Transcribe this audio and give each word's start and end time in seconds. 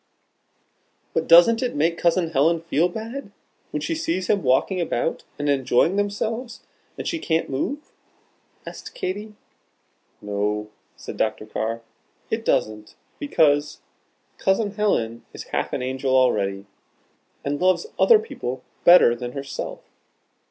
"But 1.13 1.27
doesn't 1.27 1.61
it 1.61 1.75
make 1.75 1.99
Cousin 1.99 2.31
Helen 2.31 2.61
feel 2.61 2.89
bad, 2.89 3.31
when 3.69 3.81
she 3.81 3.93
sees 3.93 4.25
them 4.25 4.41
walking 4.41 4.81
about 4.81 5.23
and 5.37 5.47
enjoying 5.47 5.95
themselves, 5.95 6.61
and 6.97 7.07
she 7.07 7.19
can't 7.19 7.51
move?" 7.51 7.91
asked 8.65 8.95
Katy. 8.95 9.35
"No," 10.19 10.71
said 10.97 11.17
Dr. 11.17 11.45
Carr, 11.45 11.83
"it 12.31 12.43
doesn't, 12.43 12.95
because 13.19 13.81
Cousin 14.39 14.71
Helen 14.71 15.23
is 15.33 15.43
half 15.53 15.71
an 15.71 15.83
angel 15.83 16.15
already, 16.17 16.65
and 17.45 17.61
loves 17.61 17.85
other 17.99 18.17
people 18.17 18.63
better 18.83 19.13
than 19.13 19.33
herself. 19.33 19.81